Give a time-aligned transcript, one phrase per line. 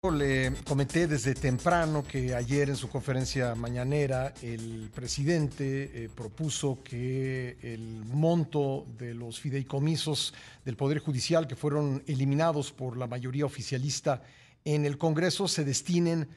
[0.00, 7.56] Le comenté desde temprano que ayer en su conferencia mañanera el presidente eh, propuso que
[7.60, 10.34] el monto de los fideicomisos
[10.64, 14.22] del Poder Judicial que fueron eliminados por la mayoría oficialista
[14.64, 16.28] en el Congreso se destinen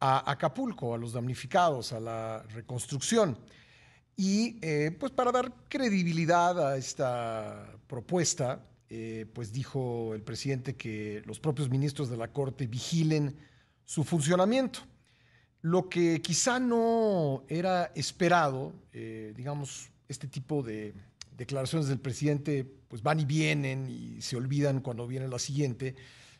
[0.00, 3.38] a Acapulco, a los damnificados, a la reconstrucción.
[4.16, 11.22] Y eh, pues para dar credibilidad a esta propuesta, eh, pues dijo el presidente que
[11.26, 13.36] los propios ministros de la Corte vigilen
[13.84, 14.80] su funcionamiento.
[15.62, 20.94] Lo que quizá no era esperado, eh, digamos, este tipo de
[21.36, 25.94] declaraciones del presidente pues van y vienen y se olvidan cuando viene la siguiente,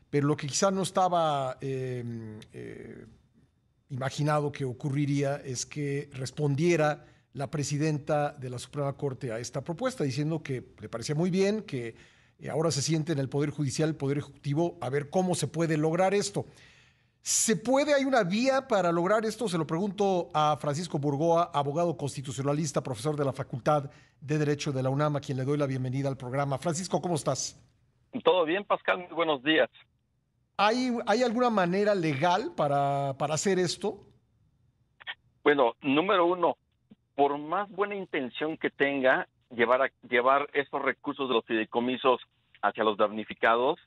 [0.09, 3.07] pero lo que quizá no estaba em, eh,
[3.91, 10.05] imaginado que ocurriría es que respondiera la presidenta de la Suprema Corte a esta propuesta,
[10.05, 11.95] diciendo que le parecía muy bien, que
[12.51, 15.77] ahora se siente en el Poder Judicial, el Poder Ejecutivo, a ver cómo se puede
[15.77, 16.47] lograr esto.
[17.23, 19.49] ¿Se puede, hay una vía para lograr esto?
[19.49, 24.83] Se lo pregunto a Francisco Burgoa, abogado constitucionalista, profesor de la Facultad de Derecho de
[24.83, 26.57] la UNAM, a quien le doy la bienvenida al programa.
[26.59, 27.61] Francisco, ¿cómo estás?
[28.23, 29.69] Todo bien, Pascal, muy buenos días.
[30.57, 34.07] ¿Hay, hay alguna manera legal para, para hacer esto?
[35.43, 36.57] Bueno, número uno,
[37.17, 42.21] por más buena intención que tenga, llevar, a, llevar estos recursos de los fideicomisos
[42.63, 43.79] hacia los damnificados,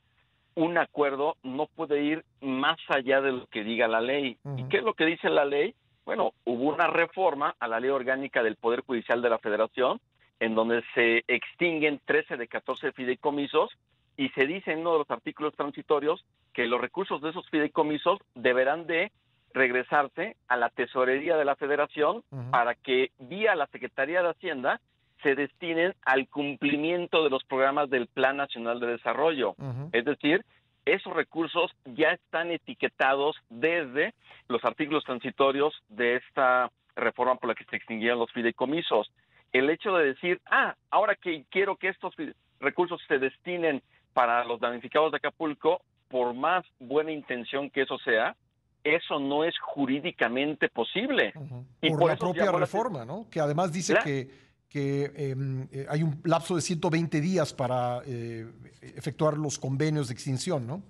[0.54, 4.36] un acuerdo no puede ir más allá de lo que diga la ley.
[4.56, 5.74] ¿Y qué es lo que dice la ley?
[6.04, 10.00] Bueno, hubo una reforma a la ley orgánica del Poder Judicial de la Federación,
[10.40, 13.70] en donde se extinguen 13 de 14 fideicomisos
[14.16, 18.18] y se dice en uno de los artículos transitorios que los recursos de esos fideicomisos
[18.34, 19.12] deberán de
[19.52, 24.80] regresarse a la tesorería de la federación para que vía la Secretaría de Hacienda
[25.22, 29.54] se destinen al cumplimiento de los programas del Plan Nacional de Desarrollo.
[29.92, 30.44] Es decir,
[30.84, 34.14] esos recursos ya están etiquetados desde
[34.48, 39.10] los artículos transitorios de esta reforma por la que se extinguieron los fideicomisos.
[39.52, 42.14] El hecho de decir, ah, ahora que quiero que estos
[42.60, 43.82] recursos se destinen
[44.12, 48.36] para los damnificados de Acapulco, por más buena intención que eso sea,
[48.82, 51.32] eso no es jurídicamente posible.
[51.80, 53.26] y por, la propia reforma, ¿no?
[53.30, 54.28] Que además dice que
[54.70, 58.46] que em, eh, hay un lapso de 120 días para eh,
[58.80, 60.82] efectuar los convenios de extinción, ¿no?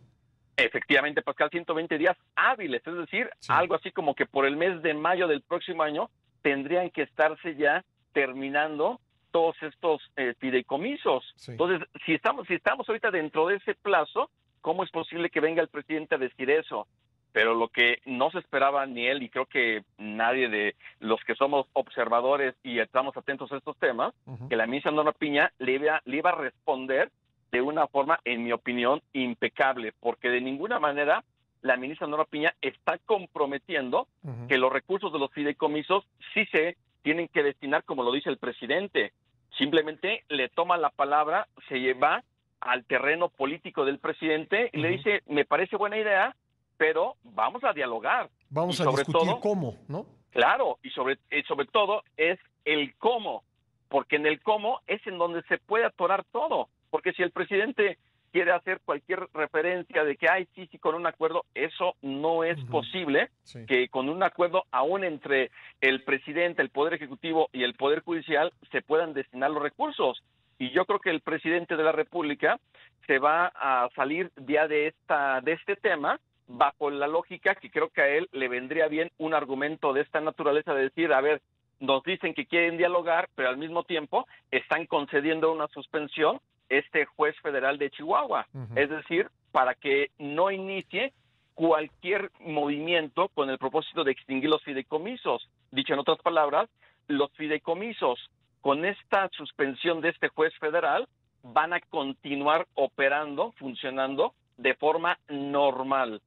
[0.56, 4.92] Efectivamente, Pascal, 120 días hábiles, es decir, algo así como que por el mes de
[4.92, 6.10] mayo del próximo año
[6.42, 7.82] tendrían que estarse ya
[8.12, 11.24] terminando todos estos eh, fideicomisos.
[11.48, 14.30] Entonces, si estamos, si estamos ahorita dentro de ese plazo,
[14.60, 16.86] ¿cómo es posible que venga el presidente a decir eso?
[17.32, 21.34] Pero lo que no se esperaba ni él y creo que nadie de los que
[21.34, 24.14] somos observadores y estamos atentos a estos temas,
[24.48, 27.10] que la ministra Norma Piña le iba, le iba a responder
[27.52, 31.24] de una forma, en mi opinión, impecable, porque de ninguna manera
[31.62, 34.06] la ministra Norma Piña está comprometiendo
[34.48, 38.38] que los recursos de los fideicomisos sí se tienen que destinar como lo dice el
[38.38, 39.12] presidente.
[39.58, 42.22] Simplemente le toma la palabra, se lleva
[42.60, 46.36] al terreno político del presidente y le dice, me parece buena idea,
[46.80, 48.30] pero vamos a dialogar.
[48.48, 50.06] Vamos a discutir cómo, ¿no?
[50.30, 53.42] Claro, y sobre, sobre todo es el cómo,
[53.90, 57.98] porque en el cómo es en donde se puede atorar todo, porque si el presidente
[58.32, 62.58] quiere hacer cualquier referencia de que, hay sí, sí, con un acuerdo, eso no es
[62.70, 63.28] posible,
[63.68, 65.50] que con un acuerdo aún entre
[65.82, 70.22] el presidente, el Poder Ejecutivo y el Poder Judicial se puedan destinar los recursos.
[70.58, 72.58] Y yo creo que el presidente de la República
[73.06, 76.18] se va a salir ya de, esta, de este tema
[76.50, 80.20] bajo la lógica que creo que a él le vendría bien un argumento de esta
[80.20, 81.40] naturaleza de decir, a ver,
[81.78, 87.36] nos dicen que quieren dialogar, pero al mismo tiempo están concediendo una suspensión este juez
[87.40, 88.46] federal de Chihuahua.
[88.76, 91.12] Es decir, para que no inicie
[91.54, 95.48] cualquier movimiento con el propósito de extinguir los fideicomisos.
[95.70, 96.68] Dicho en otras palabras,
[97.08, 101.08] los fideicomisos con esta suspensión de este juez federal
[101.42, 106.20] van a continuar operando, funcionando de forma normal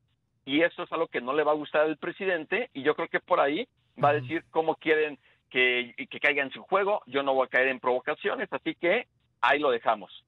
[0.45, 3.07] y eso es algo que no le va a gustar al presidente y yo creo
[3.07, 3.67] que por ahí
[4.01, 5.19] va a decir cómo quieren
[5.49, 9.07] que, que caiga en su juego, yo no voy a caer en provocaciones, así que
[9.41, 10.23] ahí lo dejamos.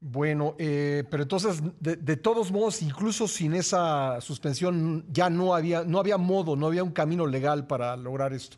[0.00, 5.98] Bueno, eh, pero entonces, de, todos modos, incluso sin esa suspensión, ya no había, no
[5.98, 8.56] había modo, no había un camino legal para lograr esto.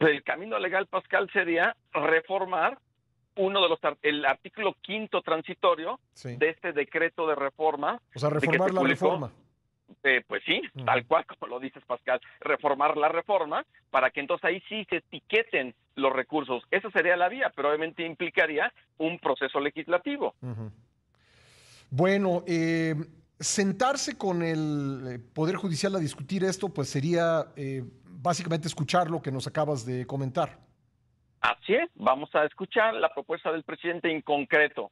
[0.00, 2.78] El camino legal, Pascal, sería reformar
[3.36, 7.98] uno de los el artículo quinto transitorio de este decreto de reforma.
[8.14, 9.32] O sea, reformar la reforma.
[10.02, 14.44] Eh, pues sí, tal cual como lo dices Pascal, reformar la reforma para que entonces
[14.44, 16.62] ahí sí se etiqueten los recursos.
[16.70, 20.34] Esa sería la vía, pero obviamente implicaría un proceso legislativo.
[21.90, 22.94] Bueno, eh,
[23.38, 29.22] sentarse con el eh, Poder Judicial a discutir esto, pues sería eh, básicamente escuchar lo
[29.22, 30.58] que nos acabas de comentar.
[31.40, 34.90] Así es, vamos a escuchar la propuesta del presidente en concreto.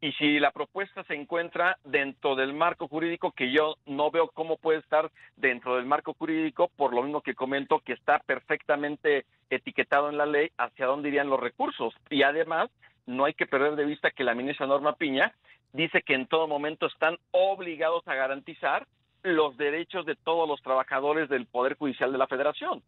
[0.00, 4.58] Y si la propuesta se encuentra dentro del marco jurídico, que yo no veo cómo
[4.58, 10.10] puede estar dentro del marco jurídico, por lo mismo que comento que está perfectamente etiquetado
[10.10, 11.94] en la ley hacia dónde irían los recursos.
[12.10, 12.70] Y además,
[13.06, 15.34] no hay que perder de vista que la ministra Norma Piña
[15.72, 18.86] dice que en todo momento están obligados a garantizar
[19.22, 22.82] los derechos de todos los trabajadores del Poder Judicial de la Federación.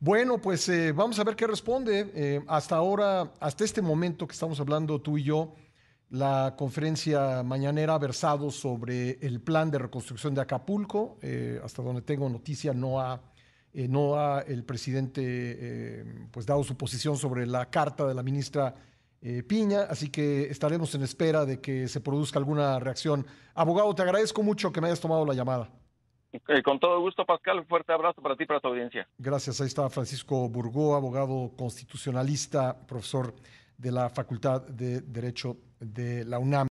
[0.00, 2.10] Bueno, pues eh, vamos a ver qué responde.
[2.14, 5.54] Eh, hasta ahora, hasta este momento que estamos hablando tú y yo,
[6.10, 11.18] la conferencia mañanera ha versado sobre el plan de reconstrucción de Acapulco.
[11.22, 13.20] Eh, hasta donde tengo noticia, no ha,
[13.74, 18.74] no ha el presidente pues dado su posición sobre la carta de la ministra
[19.20, 23.26] eh, Piña, así que estaremos en espera de que se produzca alguna reacción.
[23.54, 25.68] Abogado, te agradezco mucho que me hayas tomado la llamada.
[26.32, 27.58] Eh, con todo gusto, Pascal.
[27.58, 29.08] Un fuerte abrazo para ti y para tu audiencia.
[29.18, 29.60] Gracias.
[29.60, 33.34] Ahí está Francisco Burgó, abogado constitucionalista, profesor
[33.78, 36.66] de la Facultad de Derecho de la UNAM.